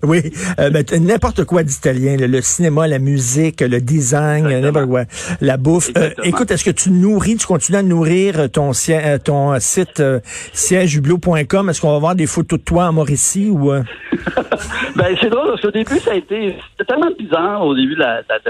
oui. 0.03 0.21
Euh, 0.59 0.69
ben, 0.69 0.85
n'importe 1.01 1.43
quoi 1.43 1.63
d'italien. 1.63 2.15
Le, 2.15 2.41
cinéma, 2.41 2.87
la 2.87 2.99
musique, 2.99 3.59
le 3.59 3.81
design, 3.81 4.47
n'importe 4.47 4.87
quoi. 4.87 5.03
La 5.41 5.57
bouffe. 5.57 5.91
Euh, 5.97 6.11
écoute, 6.23 6.49
est-ce 6.51 6.63
que 6.63 6.71
tu 6.71 6.91
nourris, 6.91 7.35
tu 7.35 7.45
continues 7.45 7.79
à 7.79 7.83
nourrir 7.83 8.49
ton, 8.49 8.71
euh, 8.89 9.17
ton 9.17 9.59
site 9.59 9.99
euh, 9.99 10.21
siègehublot.com? 10.53 11.69
Est-ce 11.69 11.81
qu'on 11.81 11.91
va 11.91 11.99
voir 11.99 12.15
des 12.15 12.27
photos 12.27 12.59
de 12.59 12.63
toi 12.63 12.85
en 12.85 12.93
Mauricie 12.93 13.49
ou... 13.53 13.71
ben, 14.95 15.15
c'est 15.19 15.29
drôle 15.29 15.47
parce 15.49 15.61
qu'au 15.61 15.71
début, 15.71 15.99
ça 15.99 16.11
a 16.11 16.15
été... 16.15 16.55
Tellement 16.87 17.11
bizarre 17.17 17.65
au 17.65 17.75
début 17.75 17.95
de, 17.95 18.03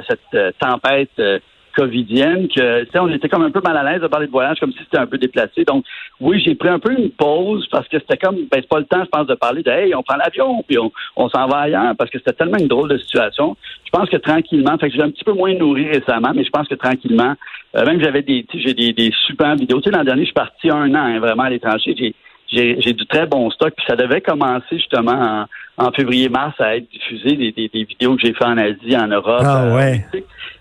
cette 0.08 0.58
tempête 0.60 1.20
covidienne 1.76 2.48
que, 2.48 2.86
on 3.00 3.10
était 3.10 3.30
comme 3.30 3.44
un 3.44 3.52
peu 3.52 3.62
mal 3.62 3.76
à 3.76 3.84
l'aise 3.84 4.02
de 4.02 4.08
parler 4.08 4.28
de 4.28 4.32
voyage, 4.32 4.60
comme 4.60 4.72
si 4.72 4.80
c'était 4.80 5.00
un 5.00 5.08
peu 5.08 5.18
déplacé. 5.18 5.64
Donc, 5.66 5.86
oui, 6.20 6.42
j'ai 6.46 6.56
pris 6.56 6.70
un 6.70 6.80
peu 6.80 6.92
une 6.92 7.10
pause 7.12 7.68
parce 7.72 7.88
que 7.88 8.00
c'était 8.00 8.18
comme, 8.18 8.36
ben, 8.36 8.62
c'est 8.62 8.68
pas 8.68 8.80
le 8.80 8.86
temps, 8.86 9.04
je 9.04 9.10
pense, 9.10 9.28
de 9.28 9.36
parler 9.36 9.64
de, 9.64 9.70
hey, 9.70 9.96
on 9.96 10.04
prend 10.04 10.18
l'avion, 10.18 10.64
puis 10.68 10.78
on, 10.78 11.30
s'en 11.30 11.48
va 11.48 11.60
ailleurs, 11.60 11.96
parce 11.98 12.10
que 12.10 12.20
c'était 12.20 12.34
tellement 12.34 12.58
une 12.58 12.68
drôle 12.68 12.90
de 12.90 12.98
situation. 12.98 13.58
Je 13.86 13.92
pense 13.92 14.10
que 14.10 14.18
tranquillement, 14.18 14.78
fait 14.78 14.90
que 14.90 14.96
j'ai 14.96 15.02
un 15.02 15.10
petit 15.10 15.24
peu 15.24 15.34
moins 15.34 15.54
nourri 15.56 15.88
récemment, 15.88 16.32
mais 16.36 16.44
je 16.44 16.50
pense 16.50 16.68
que 16.68 16.76
tranquillement, 16.76 17.34
euh, 17.76 17.86
même 17.86 18.02
j'avais 18.02 18.22
des, 18.22 18.46
j'ai 18.54 18.74
des 18.74 19.12
super 19.26 19.56
vidéos. 19.56 19.82
Tu 19.82 19.90
sais, 19.90 19.96
l'an 19.96 20.04
dernier, 20.04 20.22
je 20.22 20.28
suis 20.28 20.34
parti 20.34 20.70
un 20.70 20.94
an, 20.94 21.06
hein, 21.06 21.20
vraiment 21.20 21.44
à 21.44 21.50
l'étranger. 21.50 21.96
J'ai, 21.98 22.16
j'ai 22.54 22.94
du 22.94 23.06
très 23.08 23.26
bon 23.26 23.50
stock. 23.52 23.74
Puis 23.76 23.86
ça 23.88 23.96
devait 23.96 24.22
commencer 24.22 24.78
justement 24.78 25.46
en, 25.78 25.92
février-mars 25.92 26.54
à 26.60 26.78
être 26.78 26.90
diffusé 26.92 27.36
des, 27.36 27.52
des, 27.52 27.84
vidéos 27.84 28.16
que 28.16 28.22
j'ai 28.24 28.34
fait 28.34 28.46
en 28.46 28.58
Asie, 28.58 28.96
en 28.96 29.08
Europe. 29.08 29.42
Ah 29.44 29.66
euh, 29.66 29.76
ouais. 29.76 30.06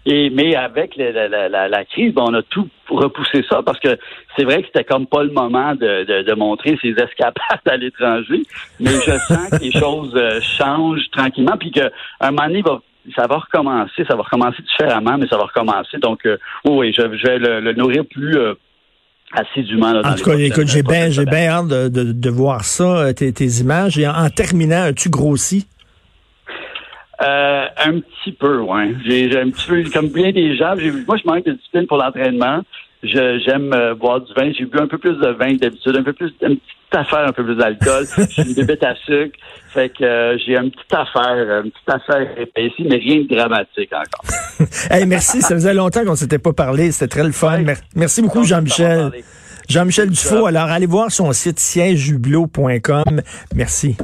et 0.07 0.31
mais 0.31 0.57
avec 0.57 0.97
la, 0.97 1.29
la, 1.29 1.69
la, 1.69 1.85
crise, 1.85 2.15
ben, 2.15 2.25
on 2.27 2.35
a 2.35 2.43
tout 2.43 2.69
repoussé 2.89 3.45
ça 3.49 3.63
parce 3.63 3.79
que 3.79 3.99
c'est 4.37 4.45
vrai 4.45 4.63
que 4.63 4.69
c'était 4.69 4.85
comme 4.85 5.07
pas 5.07 5.23
le 5.23 5.31
moment 5.31 5.75
de, 5.75 6.05
de, 6.05 6.23
de 6.23 6.35
montrer 6.35 6.79
ses 6.81 6.91
escapades 6.91 7.61
à 7.67 7.77
l'étranger. 7.77 8.43
Mais 8.81 8.91
je 8.91 9.19
sens 9.29 9.51
que 9.51 9.63
les 9.63 9.73
choses 9.73 10.15
euh, 10.17 10.41
changent 10.41 11.11
tranquillement, 11.11 11.57
puis 11.59 11.71
qu'un 11.71 11.91
moment 12.23 12.47
donné, 12.49 12.63
ça 13.17 13.27
va 13.27 13.39
recommencer, 13.39 14.05
ça 14.07 14.17
va 14.17 14.23
recommencer 14.23 14.63
différemment, 14.63 15.19
mais 15.19 15.27
ça 15.27 15.37
va 15.37 15.45
recommencer. 15.45 15.99
Donc, 15.99 16.25
euh, 16.27 16.39
oui, 16.65 16.93
je, 16.97 17.03
je 17.03 17.27
vais 17.27 17.39
le, 17.39 17.73
nourrir 17.73 18.05
plus 18.07 18.39
assidûment. 19.33 19.93
en 20.05 20.15
tout 20.15 20.25
cas, 20.25 20.37
écoute, 20.37 20.69
j'ai 20.69 20.83
bien 20.83 21.11
j'ai 21.11 21.25
bien 21.25 21.49
hâte 21.49 21.69
de, 21.69 21.89
de, 21.89 22.13
de, 22.13 22.31
voir 22.31 22.65
ça, 22.65 22.85
euh, 22.85 23.13
tes, 23.13 23.33
tes 23.33 23.47
images. 23.61 23.99
Et 23.99 24.07
en, 24.07 24.29
terminant, 24.31 24.83
as-tu 24.83 25.09
grossi? 25.09 25.67
Euh, 27.23 27.67
un 27.85 28.01
petit 28.01 28.33
peu, 28.33 28.61
oui. 28.61 28.97
J'ai 29.05 29.39
un 29.39 29.51
petit 29.51 29.69
peu, 29.69 29.85
comme 29.91 30.09
bien 30.09 30.33
des 30.33 30.57
gens, 30.57 30.75
moi, 31.07 31.17
je 31.17 31.29
manque 31.29 31.45
de 31.45 31.53
discipline 31.53 31.87
pour 31.87 31.99
l'entraînement. 31.99 32.63
J'aime 33.03 33.73
euh, 33.73 33.95
boire 33.95 34.21
du 34.21 34.33
vin. 34.35 34.53
J'ai 34.57 34.65
bu 34.65 34.79
un 34.79 34.87
peu 34.87 34.99
plus 34.99 35.17
de 35.17 35.29
vin 35.29 35.55
d'habitude, 35.55 35.97
un 35.97 36.03
peu 36.05 36.13
plus, 36.13 36.33
une 36.43 36.57
petite 36.57 36.95
affaire, 36.95 37.27
un 37.27 37.33
peu 37.33 37.45
plus 37.45 37.57
d'alcool. 37.57 38.07
je 38.17 38.23
suis 38.27 38.43
une 38.43 38.55
bébête 38.55 38.85
à 38.85 38.95
sucre. 38.95 39.37
Fait 39.69 39.89
que 39.89 40.05
euh, 40.05 40.39
j'ai 40.39 40.57
une 40.57 40.71
petite 40.71 40.95
affaire, 40.95 41.63
une 41.65 41.71
petite 41.71 41.89
affaire 41.89 42.39
épaissie, 42.39 42.87
mais 42.89 42.97
rien 42.97 43.23
de 43.23 43.35
dramatique 43.35 43.91
encore. 43.93 44.69
hey, 44.91 45.05
merci. 45.07 45.43
Ça 45.43 45.55
faisait 45.55 45.75
longtemps 45.75 46.05
qu'on 46.05 46.15
s'était 46.15 46.39
pas 46.39 46.53
parlé. 46.53 46.93
C'était 46.93 47.09
très 47.09 47.25
le 47.25 47.33
fun. 47.33 47.65
Merci 47.97 48.23
beaucoup, 48.23 48.45
Jean-Michel. 48.45 49.11
Jean-Michel 49.69 50.11
Dufault. 50.11 50.47
Alors, 50.47 50.71
allez 50.71 50.87
voir 50.87 51.11
son 51.11 51.33
site 51.33 51.59
siègehublot.com. 51.59 53.23
Merci. 53.55 53.97